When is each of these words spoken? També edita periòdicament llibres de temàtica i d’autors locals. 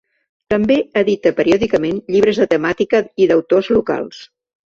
També 0.53 0.75
edita 1.01 1.31
periòdicament 1.39 2.01
llibres 2.15 2.41
de 2.43 2.49
temàtica 2.55 3.05
i 3.25 3.31
d’autors 3.33 3.73
locals. 3.79 4.27